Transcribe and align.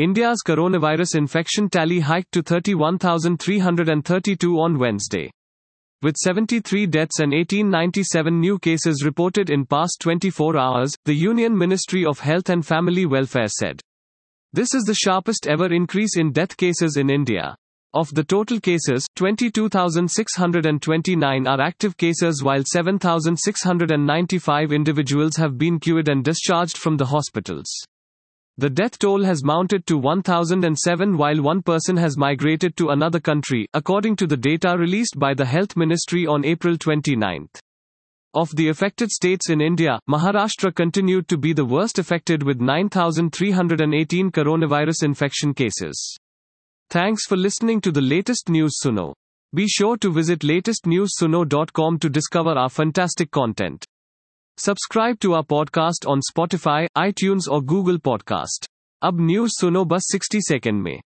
India's 0.00 0.40
coronavirus 0.46 1.16
infection 1.16 1.68
tally 1.68 2.00
hiked 2.00 2.32
to 2.32 2.40
31,332 2.40 4.58
on 4.58 4.78
Wednesday. 4.78 5.30
With 6.00 6.16
73 6.16 6.86
deaths 6.86 7.20
and 7.20 7.32
1897 7.32 8.40
new 8.40 8.58
cases 8.58 9.04
reported 9.04 9.50
in 9.50 9.66
past 9.66 9.98
24 10.00 10.56
hours, 10.56 10.96
the 11.04 11.12
Union 11.12 11.54
Ministry 11.54 12.06
of 12.06 12.18
Health 12.18 12.48
and 12.48 12.64
Family 12.64 13.04
Welfare 13.04 13.48
said. 13.48 13.82
This 14.54 14.72
is 14.72 14.84
the 14.84 14.94
sharpest 14.94 15.46
ever 15.46 15.70
increase 15.70 16.16
in 16.16 16.32
death 16.32 16.56
cases 16.56 16.96
in 16.96 17.10
India. 17.10 17.54
Of 17.92 18.08
the 18.14 18.24
total 18.24 18.58
cases, 18.58 19.06
22,629 19.16 21.46
are 21.46 21.60
active 21.60 21.94
cases 21.98 22.42
while 22.42 22.62
7,695 22.64 24.72
individuals 24.72 25.36
have 25.36 25.58
been 25.58 25.78
cured 25.78 26.08
and 26.08 26.24
discharged 26.24 26.78
from 26.78 26.96
the 26.96 27.04
hospitals. 27.04 27.70
The 28.60 28.68
death 28.68 28.98
toll 28.98 29.24
has 29.24 29.42
mounted 29.42 29.86
to 29.86 29.96
1007 29.96 31.16
while 31.16 31.40
one 31.40 31.62
person 31.62 31.96
has 31.96 32.18
migrated 32.18 32.76
to 32.76 32.90
another 32.90 33.18
country, 33.18 33.66
according 33.72 34.16
to 34.16 34.26
the 34.26 34.36
data 34.36 34.76
released 34.76 35.18
by 35.18 35.32
the 35.32 35.46
Health 35.46 35.78
Ministry 35.78 36.26
on 36.26 36.44
April 36.44 36.76
29. 36.76 37.48
Of 38.34 38.54
the 38.56 38.68
affected 38.68 39.10
states 39.10 39.48
in 39.48 39.62
India, 39.62 39.98
Maharashtra 40.10 40.74
continued 40.74 41.26
to 41.28 41.38
be 41.38 41.54
the 41.54 41.64
worst 41.64 41.98
affected 41.98 42.42
with 42.42 42.60
9,318 42.60 44.30
coronavirus 44.30 45.04
infection 45.04 45.54
cases. 45.54 46.18
Thanks 46.90 47.24
for 47.24 47.38
listening 47.38 47.80
to 47.80 47.90
the 47.90 48.02
latest 48.02 48.50
news 48.50 48.76
Suno. 48.84 49.14
Be 49.54 49.66
sure 49.68 49.96
to 49.96 50.12
visit 50.12 50.40
latestnewssuno.com 50.40 51.98
to 51.98 52.10
discover 52.10 52.50
our 52.50 52.68
fantastic 52.68 53.30
content. 53.30 53.86
Subscribe 54.66 55.16
to 55.16 55.32
our 55.32 55.42
podcast 55.42 56.06
on 56.06 56.20
Spotify 56.20 56.86
iTunes 56.96 57.48
और 57.48 57.64
Google 57.64 57.98
podcast 57.98 58.68
अब 59.02 59.20
news 59.20 59.50
सुनो 59.60 59.84
बस 59.84 60.12
60 60.16 60.40
second 60.48 60.82
में। 60.82 61.00